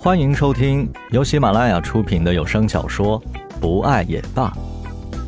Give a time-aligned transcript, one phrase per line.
[0.00, 3.20] 欢迎收听由喜马拉雅出品的有声小说
[3.60, 4.48] 《不爱也罢》，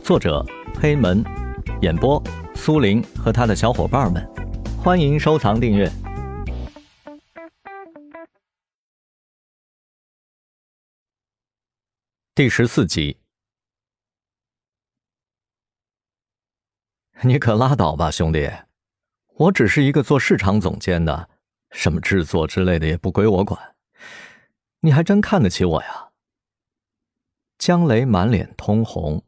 [0.04, 0.46] 作者
[0.80, 1.24] 黑门，
[1.82, 2.22] 演播
[2.54, 4.24] 苏林和他的小伙伴们。
[4.78, 5.90] 欢迎收藏订阅。
[12.32, 13.18] 第十四集，
[17.22, 18.48] 你可拉倒吧，兄弟！
[19.34, 21.28] 我只是一个做市场总监的，
[21.72, 23.69] 什么制作之类的也不归我管。
[24.80, 26.08] 你还真看得起我呀？
[27.58, 29.22] 江雷满脸通红，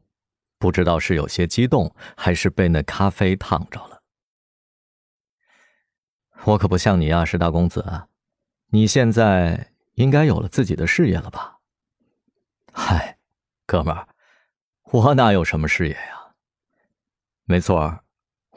[0.57, 4.01] 不知道是有些激动，还是被那咖啡烫着了。
[6.45, 8.07] 我可不像你啊，石大公子，
[8.71, 11.59] 你现在应该有了自己的事业了吧？
[12.73, 13.19] 嗨，
[13.67, 14.07] 哥们儿，
[14.91, 16.33] 我哪有什么事业呀？
[17.45, 17.99] 没错，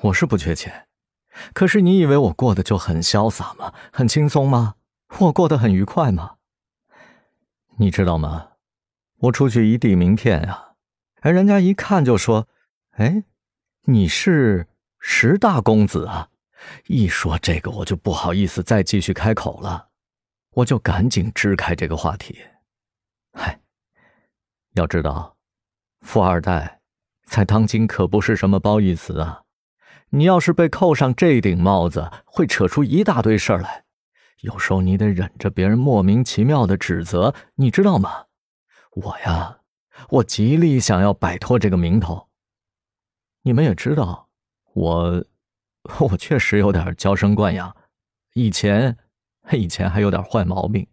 [0.00, 0.88] 我是不缺钱，
[1.52, 3.74] 可是你以为我过得就很潇洒吗？
[3.92, 4.76] 很轻松吗？
[5.18, 6.35] 我过得很愉快吗？
[7.78, 8.52] 你知道吗？
[9.20, 10.72] 我出去一递名片呀，
[11.22, 12.46] 哎，人家一看就说
[12.98, 13.24] ：“哎，
[13.84, 14.68] 你是
[14.98, 16.28] 石大公子啊！”
[16.86, 19.88] 一说这个，我就不好意思再继续开口了，
[20.52, 22.38] 我就赶紧支开这个话题。
[23.32, 23.58] 嗨，
[24.74, 25.38] 要知道，
[26.02, 26.82] 富二代
[27.24, 29.44] 在当今可不是什么褒义词啊！
[30.10, 33.85] 你要是被扣上这顶帽子，会扯出一大堆事儿来。
[34.46, 38.26] 有时候你得忍着别人莫名其妙的指责，你知道吗？
[38.92, 39.58] 我呀，
[40.08, 42.28] 我极力想要摆脱这个名头。
[43.42, 44.28] 你们也知道，
[44.74, 45.24] 我，
[45.98, 47.76] 我确实有点娇生惯养，
[48.34, 48.96] 以前，
[49.50, 50.86] 以前还有点坏毛病。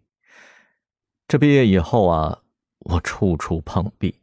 [1.28, 2.40] 这毕业以后啊，
[2.80, 4.20] 我处处碰壁，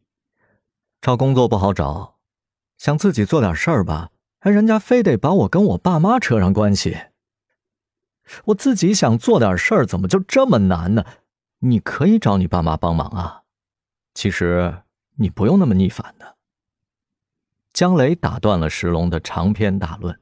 [1.00, 2.18] 找工作不好找，
[2.78, 6.98] 想自己做点事儿吧，哎，人家非得把我跟我爸妈扯上关系。
[8.46, 11.04] 我自己想做点事儿，怎么就这么难呢？
[11.60, 13.42] 你可以找你爸妈帮忙啊。
[14.14, 14.82] 其实
[15.16, 16.36] 你不用那么逆反的。
[17.72, 20.18] 江雷打断了石龙的长篇大论。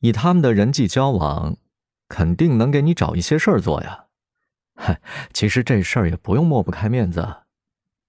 [0.00, 1.56] 以他们的人际交往，
[2.08, 4.06] 肯定能给你找一些事儿做呀。
[4.74, 5.00] 嗨，
[5.32, 7.42] 其实这事儿也不用抹不开面子，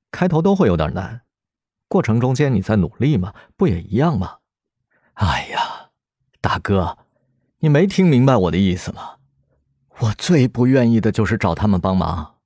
[0.10, 1.24] 开头都会有点难，
[1.90, 4.38] 过程中间你在努力嘛，不也一样吗？
[5.16, 5.90] 哎呀，
[6.40, 6.98] 大哥。
[7.64, 9.18] 你没听明白我的意思吗？
[10.00, 12.38] 我最不愿意的就是找他们帮忙。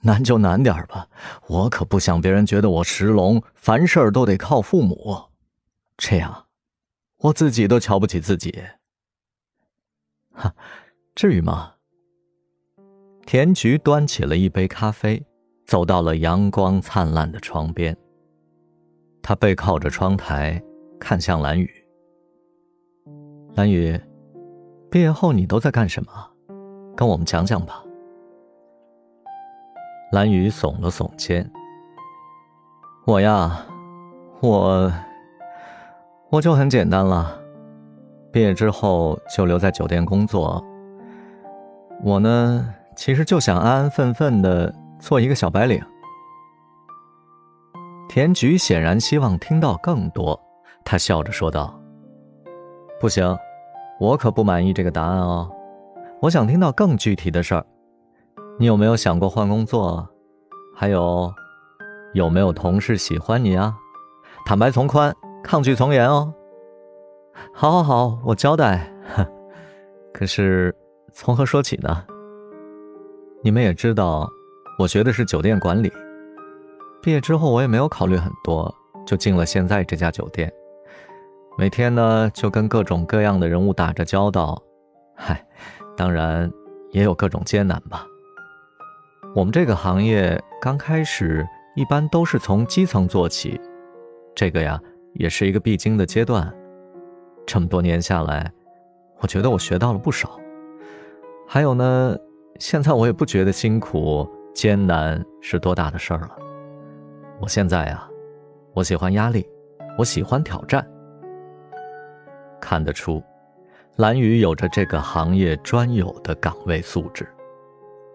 [0.00, 1.08] 难就难点吧，
[1.46, 5.24] 我可不想别人觉得我石龙凡事都得靠父母，
[5.98, 6.46] 这样
[7.18, 8.64] 我自己都瞧不起自己。
[10.32, 10.54] 哈，
[11.14, 11.74] 至于吗？
[13.26, 15.22] 田菊端起了一杯咖啡，
[15.66, 17.94] 走到了阳光灿烂的窗边。
[19.22, 20.60] 他背靠着窗台，
[20.98, 21.81] 看向蓝雨。
[23.54, 24.00] 蓝雨，
[24.90, 26.10] 毕业后你都在干什么？
[26.96, 27.84] 跟我们讲讲吧。
[30.10, 31.48] 蓝雨耸了耸肩
[33.06, 33.62] ：“我呀，
[34.40, 34.90] 我，
[36.30, 37.38] 我就很简单了。
[38.32, 40.64] 毕业之后就留在酒店工作。
[42.02, 45.78] 我呢，其实就想安安分分的做一个小白领。”
[48.08, 50.40] 田菊显然希望听到更多，
[50.84, 51.78] 他笑着说道。
[53.02, 53.36] 不行，
[53.98, 55.50] 我可不满意这个答案哦。
[56.20, 57.66] 我想听到更具体的事儿。
[58.60, 60.08] 你有没有想过换工作？
[60.72, 61.34] 还有，
[62.14, 63.74] 有没有同事喜欢你啊？
[64.46, 65.12] 坦白从宽，
[65.42, 66.32] 抗拒从严哦。
[67.52, 68.88] 好，好，好，我交代。
[70.14, 70.72] 可是，
[71.12, 72.04] 从何说起呢？
[73.42, 74.30] 你们也知道，
[74.78, 75.92] 我学的是酒店管理。
[77.02, 78.72] 毕业之后，我也没有考虑很多，
[79.04, 80.52] 就进了现在这家酒店。
[81.58, 84.60] 每天呢，就跟各种各样的人物打着交道，
[85.14, 85.46] 嗨，
[85.96, 86.50] 当然
[86.92, 88.06] 也有各种艰难吧。
[89.34, 91.46] 我们这个行业刚开始
[91.76, 93.60] 一般都是从基层做起，
[94.34, 94.80] 这个呀
[95.14, 96.52] 也是一个必经的阶段。
[97.46, 98.50] 这么多年下来，
[99.20, 100.40] 我觉得我学到了不少。
[101.46, 102.16] 还有呢，
[102.58, 106.30] 现在我也不觉得辛苦艰难是多大的事儿了。
[107.40, 108.08] 我现在呀，
[108.72, 109.46] 我喜欢压力，
[109.98, 110.86] 我喜欢挑战。
[112.62, 113.20] 看得出，
[113.96, 117.28] 蓝宇有着这个行业专有的岗位素质。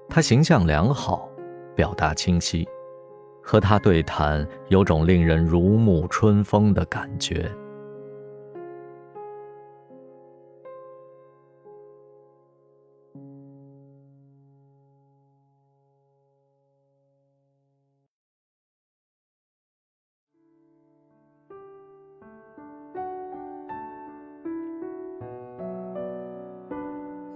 [0.07, 1.29] 他形象良好，
[1.75, 2.65] 表达清晰，
[3.43, 7.51] 和他对谈有种令人如沐春风的感觉。